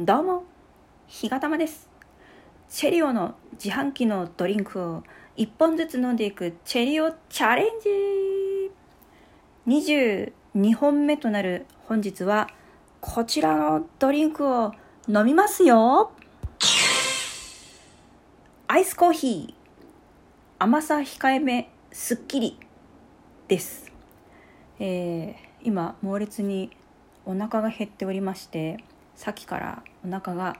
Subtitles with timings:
[0.00, 0.44] どうも、
[1.08, 1.88] ひがたまです。
[2.68, 5.02] チェリオの自販機のドリンクを
[5.36, 7.66] 1本ずつ飲んでいくチェリオチャレン
[9.66, 10.30] ジ。
[10.46, 12.46] 22本目となる本日は
[13.00, 14.72] こちらのドリンクを
[15.08, 16.12] 飲みますよ。
[18.68, 19.54] アイスコーヒー。
[20.60, 22.56] 甘さ控えめすっきり
[23.48, 23.90] です、
[24.78, 26.70] えー今猛烈に
[27.26, 28.78] お腹が減っておりまして
[29.18, 30.56] さっきからお腹が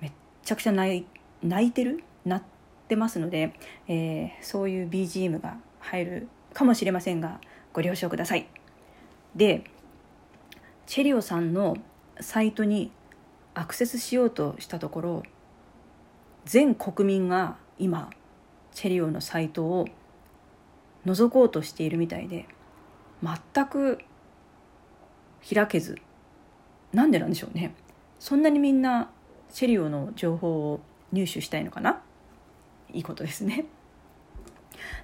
[0.00, 0.12] めっ
[0.42, 1.06] ちゃくちゃ泣
[1.46, 2.02] いてる？
[2.24, 2.42] 鳴っ
[2.88, 3.54] てますので、
[3.86, 7.40] えーそういう BGM が入るかもしれませんが
[7.72, 8.48] ご了承ください。
[9.36, 9.62] で
[10.86, 11.76] チェリオさんの
[12.18, 12.90] サイトに
[13.54, 15.22] アクセスしようとしたところ
[16.44, 18.10] 全国民が今
[18.72, 19.86] チェリオのサイトを
[21.06, 22.48] 覗こうとしているみたいで
[23.22, 24.00] 全く
[25.54, 25.94] 開けず。
[26.94, 27.74] なんでなんでしょうね。
[28.18, 29.10] そんなにみんな
[29.52, 30.80] チェリオの情報を
[31.12, 32.00] 入手したいのかな？
[32.92, 33.66] いいことですね。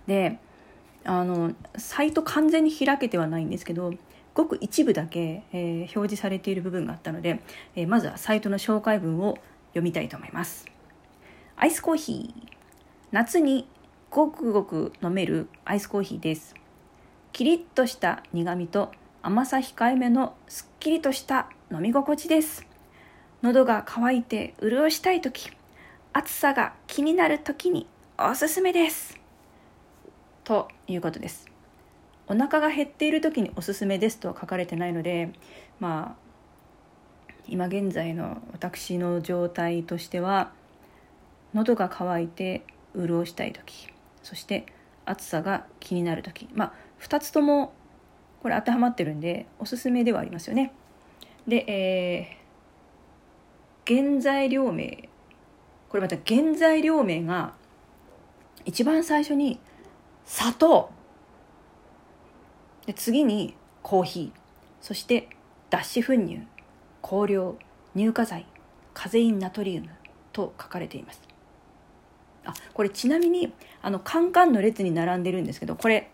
[0.07, 0.39] で
[1.05, 3.93] あのサイト完全に開けてはないんですけど
[4.35, 7.41] ごく一部だけ、えー表示されている部分があったので、
[7.75, 9.39] えーまずはサイトの紹介文を
[9.71, 10.67] 読みたいと思います。
[11.57, 12.51] アイスコーヒー。
[13.11, 13.69] 夏に
[14.11, 16.55] ごくごく飲めるアイスコーヒーです。
[17.33, 22.67] キリッとした苦みと甘さ控えめのすっきりとした飲み心地です。
[23.43, 25.51] 喉が渇いて潤したい時
[26.13, 27.87] 暑さが気になる時に
[28.19, 29.17] おすすめです。
[30.43, 31.47] ということです。
[32.27, 35.31] お腹が減っている時におすすめですとは書かれてないので
[35.79, 36.31] まあ
[37.47, 40.53] 今現在の私の状態としては
[41.55, 42.65] 喉が渇いて
[42.97, 43.89] 潤したい時
[44.23, 44.67] そして
[45.05, 47.73] 暑さが気になる時まあ2つとも
[48.43, 50.73] これ当てはまってるんでおすすめではありますよね。
[51.47, 52.41] で、えー
[53.87, 55.09] 原材料名。
[55.89, 57.55] これまた原材料名が
[58.65, 59.59] 一番最初に
[60.25, 60.91] 砂糖。
[62.87, 64.39] で次にコーヒー。
[64.81, 65.29] そして
[65.71, 66.47] 脱脂粉乳。
[67.03, 67.59] 香料。
[67.97, 68.47] 乳化剤。
[68.95, 69.89] カゼインナトリウム。
[70.33, 71.21] と書かれています。
[72.45, 73.53] あこれちなみに
[73.83, 76.13] あのカンカンの列に並んでるんですけどこれ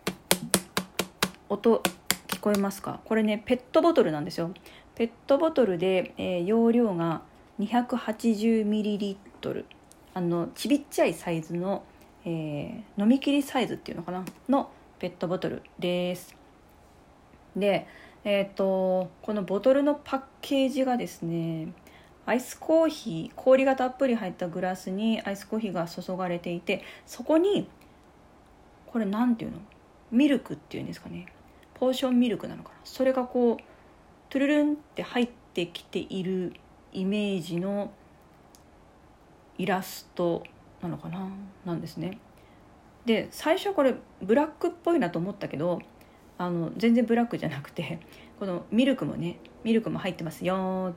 [1.47, 1.83] 音
[2.27, 3.01] 聞こえますか？
[3.05, 4.51] これねペットボトルなんですよ。
[4.97, 7.21] ペットボトルで、えー容量が
[7.59, 9.65] 280ml
[10.15, 11.83] あのちびっちゃいサイズの、
[12.25, 14.25] えー飲み切りサイズっていうのかな？
[14.49, 16.35] のペットボトルです。
[17.55, 17.85] で
[18.23, 21.67] えっ、とこのボトルのパッケージがですね
[22.25, 27.69] アイスコーヒー氷がたっぷり入ったグラスにアイスコーヒーが注がれていてそこに
[28.87, 29.59] これなんていうの？
[30.09, 31.27] ミルクっていうんですかね。
[31.75, 32.75] ポーションミルクなのかな。
[32.83, 33.76] それがこう
[34.29, 36.53] トゥルルンって入ってきている
[36.91, 37.91] イメージの
[39.57, 40.43] イラスト
[40.81, 41.29] なのかな？
[41.65, 42.19] なんですね。
[43.05, 45.79] で最初これブラックっぽいなと思ったけど
[46.37, 47.99] あの全然ブラックじゃなくて
[48.37, 50.93] このミルクもねミルクも入ってますよ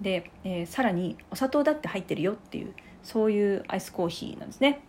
[0.00, 4.80] で、えーさらにお砂糖だって入ってるよっていうそういうアイスコーヒーなんですね、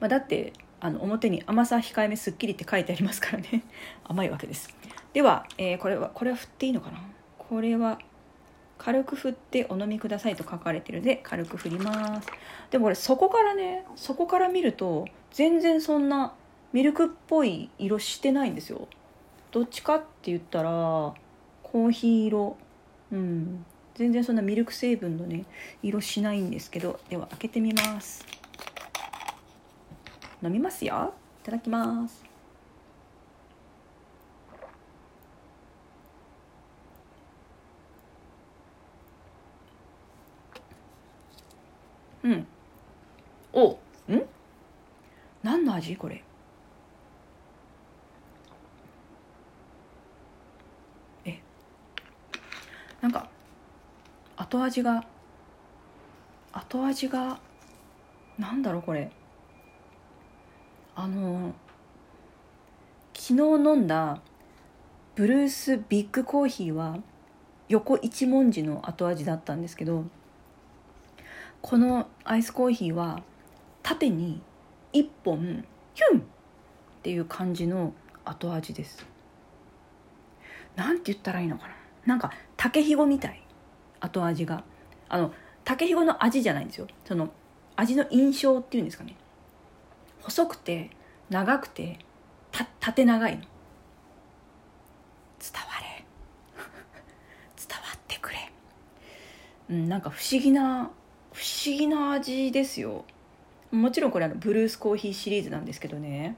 [0.00, 3.64] まあ、だってあの表に甘さ控えめすっきりって書いてありますからね。
[4.04, 4.68] 甘いわけです。
[5.14, 6.98] では、えーこれはこれは振っていいのかな？
[7.38, 7.98] これは
[8.76, 12.28] 軽く振ってお飲みくださいと書かれてるので軽く振ります。
[12.70, 16.34] でもこれそこからねそこから見ると全然そんな
[16.72, 18.88] ミルクっぽい色してないんですよ。
[19.52, 22.56] どっちかって言ったらコーヒー色。
[23.12, 23.64] うん。
[23.94, 25.44] 全然そんなミルク成分のね
[25.80, 28.26] 色しないんですけどでは開けてみます。
[30.42, 31.14] 飲みますよ。
[31.44, 32.23] いただきます。
[42.24, 42.46] うん。
[43.52, 43.78] おん？
[45.42, 46.24] 何の味これ？
[51.26, 51.40] え？
[53.02, 53.28] なんか
[54.36, 55.04] 後味が
[56.52, 57.38] 後味が
[58.38, 59.10] なんだろうこれ？
[60.96, 61.52] あの
[63.12, 64.20] 昨日飲んだ
[65.14, 66.96] ブルースビッグコーヒーは
[67.68, 70.04] 横一文字の後味だったんですけど
[71.64, 73.22] このアイスコーヒーは
[73.82, 74.42] 縦に
[74.92, 75.64] 1本
[75.94, 76.22] ヒュンっ
[77.02, 79.06] ていう感じの後味です。
[80.76, 81.74] なんて言ったらいいのかな。
[82.04, 83.42] なんか竹ひごみたい。
[83.98, 84.62] 後味が。
[85.08, 85.32] あの
[85.64, 86.86] 竹ひごの味じゃないんですよ。
[87.06, 87.30] その
[87.76, 89.16] 味の印象っていうんですかね。
[90.20, 90.90] 細くて
[91.30, 91.98] 長くて
[92.52, 93.40] た縦長いの。
[93.40, 93.48] 伝
[95.62, 96.04] われ。
[97.56, 98.52] 伝わってくれ。
[99.70, 100.90] うん、なんか不思議な
[101.34, 103.04] 不思議な味ですよ。
[103.72, 106.36] もちろんこれあのブルースコーヒーシリーズなんですけどね。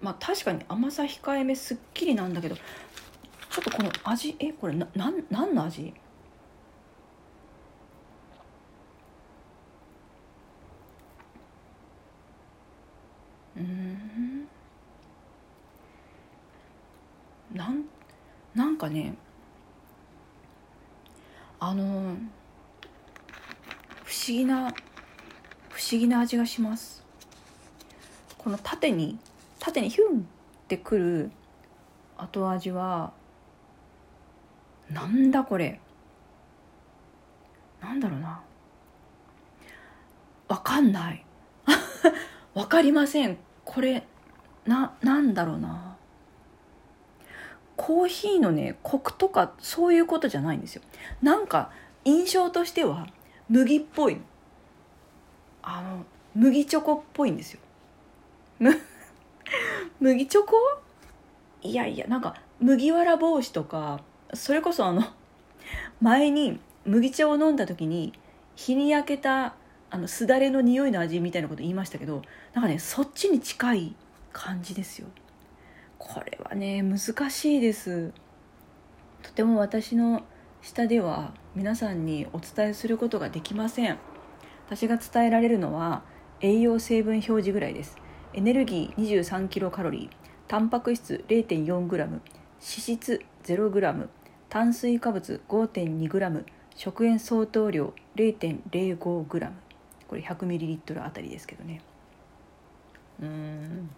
[0.00, 2.62] まあ確かに甘さ控えめすっきりなんだけどちょ
[3.60, 5.92] っとこの味えこれなな何の味？
[13.56, 14.48] うん。
[17.52, 17.84] なん
[18.54, 19.14] なんかね
[21.58, 22.16] あの
[24.10, 24.74] 不思議な
[25.68, 27.04] 不思議な味がします。
[28.38, 29.16] この縦に
[29.60, 30.22] 縦にヒュンっ
[30.66, 31.30] てくる
[32.16, 33.12] 後味は
[34.90, 35.80] なんだこれ。
[37.80, 38.42] なんだろうな。
[40.48, 41.24] わかんない。
[42.54, 43.38] わかりません。
[43.64, 44.04] これ
[44.66, 45.96] ななんだろうな。
[47.76, 50.82] コーヒーのねコクとかそういうことじゃないんですよ。
[51.22, 51.70] なんか
[52.04, 53.06] 印象としては
[53.50, 54.16] 麦っぽい。
[55.62, 56.04] あの
[56.34, 57.60] 麦チョコっぽいんですよ。
[60.00, 60.56] 麦チョコ？
[61.62, 64.00] いやいやなんか麦わら帽子とか
[64.32, 65.02] それこそあの
[66.00, 68.14] 前に麦茶を飲んだ時に
[68.54, 69.54] 日に焼けた
[69.90, 72.22] あのすだれの匂いの味みたいなこと言いましたけど
[72.54, 73.94] なんかねそっちに近い
[74.32, 75.08] 感じですよ。
[75.98, 76.98] これはね難
[77.30, 78.12] しいです。
[79.22, 80.22] とても私の
[80.62, 83.98] 下では皆さんにお伝えすることができません。
[84.66, 86.02] 私が伝えられるのは
[86.40, 87.96] 栄養成分表示ぐらいです。
[88.34, 90.16] エネルギー23キロカロリー
[90.48, 92.20] タンパク質 0.4g 脂
[92.60, 94.08] 質 0g
[94.48, 96.44] 炭水化物 5.2g
[96.76, 99.50] 食塩相当量 0.05g
[100.08, 101.80] これ 100ml あたりですけどね。
[103.22, 103.90] うん。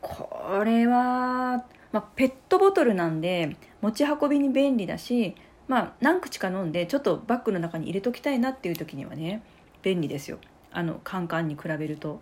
[0.00, 5.34] これは、まあ、ペットボトルなんで持ち運びに便利だし
[5.68, 9.42] まあ何口か飲んでちょっとバッグの中に入れときたいなっていう時にはね
[9.82, 10.38] 便利ですよ。
[10.72, 12.20] あのカンカンに比べると。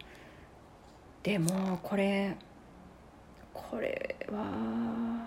[1.23, 2.37] でもこれ
[3.53, 5.27] これは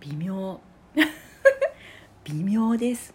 [0.00, 0.60] 微妙。
[2.24, 3.14] 微妙です。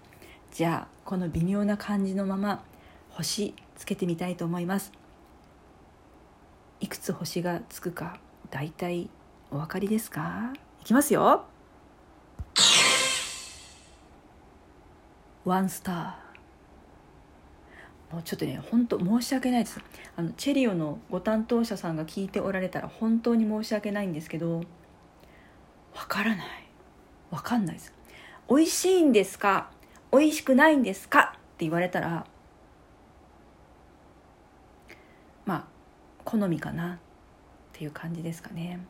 [0.52, 2.64] じゃあこの微妙な感じのまま
[3.10, 4.92] 星つけてみたいと思います。
[6.80, 8.20] いくつ星がつくか
[8.50, 9.10] だいたい
[9.52, 10.54] お分かりですか？
[10.82, 11.46] いきますよ。
[15.46, 16.14] ワンスター。
[18.14, 19.80] もうちょっとね本当申し訳ないです。
[20.18, 24.58] あのチェリオのご担当者さんが聞いておられたら本当に申し訳ないんですけど
[25.96, 26.48] わからない。
[27.30, 27.94] わかんないです。
[28.50, 29.72] 美味しいんですか？
[30.12, 31.36] 美味しくないんですか？
[31.36, 32.26] って言われたら
[35.46, 35.66] まあ
[36.26, 36.96] 好みかな。
[36.96, 36.98] っ
[37.72, 38.82] ていう感じですかね。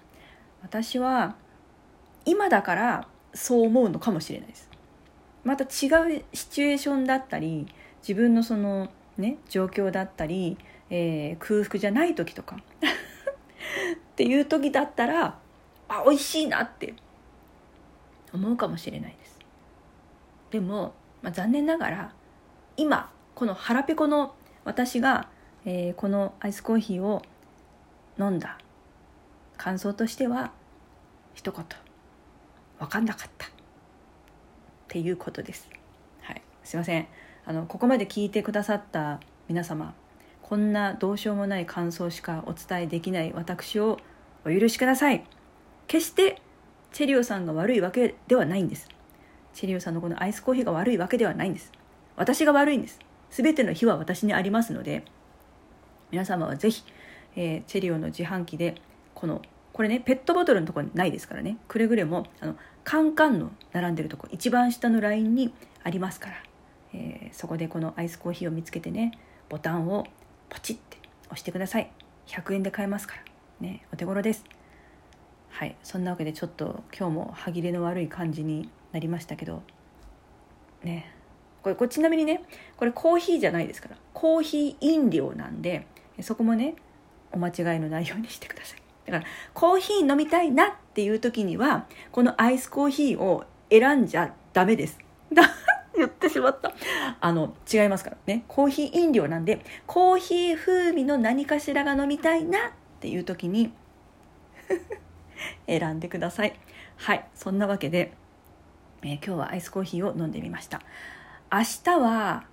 [0.63, 1.35] 私は
[2.25, 4.70] 今だからそう思うのかもしれないです。
[5.43, 5.69] また違う
[6.33, 7.67] シチュエーションだったり
[8.01, 10.57] 自分のそのね状況だったり、
[10.89, 15.39] えー、空腹じゃない時とか っていう時だったら
[15.87, 16.93] あ美味しいなって
[18.33, 19.39] 思うかもしれないです。
[20.51, 22.13] でも、まあ、残念ながら
[22.77, 25.29] 今この腹ペコの私が、
[25.65, 27.21] えー、このアイスコーヒーを
[28.19, 28.57] 飲んだ
[29.57, 30.51] 感想としては
[31.33, 31.65] 一言
[32.79, 33.60] 分かんなかった。
[34.91, 35.69] っていうことです。
[36.19, 36.41] はい。
[36.65, 37.07] すいません。
[37.45, 39.93] あのここまで聞いてくださった皆様
[40.41, 43.97] こんなどうしようもない感想しかお伝えできない私を
[44.45, 45.23] お許しください。
[45.87, 46.41] 決して
[46.91, 48.89] チェリオさんが悪いわけではないんです。
[49.53, 51.71] チェリオさんのこのアイスコーヒーが悪いわけではないんです。
[52.17, 52.99] 私が悪いんです。
[53.29, 55.05] 全ての日は私にありますので
[56.11, 56.83] 皆様はぜひ、
[57.37, 58.75] えー、チェリオの自販機で
[59.13, 59.41] この
[59.73, 61.57] これねペットボトルのとこにないですからね。
[61.67, 66.43] くれぐれもあのカンカンの並んでるとこ一番下のラインにありますから。
[66.93, 70.05] えー、そこでこのアイスコーヒーを見つけてねボタンを
[70.49, 70.97] ポチって
[71.27, 71.91] 押してください。
[72.27, 73.23] 100円で買えますから。
[73.59, 74.43] ねお手頃です。
[75.49, 79.61] はいそんなわけでちょっと今日も歯切れの悪い感じになりましたけど。
[80.83, 81.13] ね
[81.61, 82.43] これこれちなみにね
[82.75, 85.85] これコーヒーじゃないですからコーヒー飲料なんで
[86.21, 86.73] そこもね
[87.31, 88.80] お間違いのないようにしてください。
[89.11, 94.99] だからコーヒー飲みたいなっていう時にはこのアイスコーヒーを選んじゃダメです
[95.33, 95.43] だ
[95.95, 96.71] 言ってしまった。
[97.19, 98.45] あの、違いますからね。
[98.47, 103.73] コーヒー飲料なんで、コーヒー風味の何かしらが飲みたいなっていう時に
[105.67, 106.57] 選んでください。
[106.97, 107.25] はい。
[107.35, 108.13] そんなわけで、
[109.03, 110.81] えー、今日はアイスコーヒーを飲んでみました。
[111.51, 112.45] 明日は、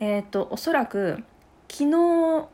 [0.00, 1.24] えっ、ー、と、おそらく、
[1.70, 2.48] 昨日、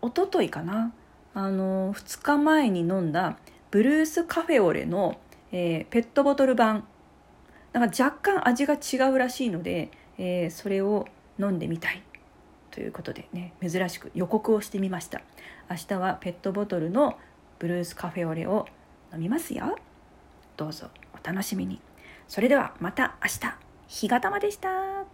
[0.00, 0.92] おとといかな。
[1.34, 3.36] あの、2日前に飲んだ、
[3.70, 5.18] ブルースカフェオレの、
[5.52, 6.86] えー、ペットボトル版。
[7.72, 11.06] なんか若干味が違うらしいので、えー、それを
[11.40, 12.02] 飲んでみたい。
[12.70, 15.22] ということでね珍しく予告をしてみました。
[15.70, 17.16] 明日はペットボトルの
[17.60, 18.66] ブルースカフェオレを
[19.12, 19.76] 飲みますよ。
[20.56, 21.80] どうぞお楽しみに。
[22.26, 23.56] それではまた明日。
[23.86, 25.13] 日がたまでした。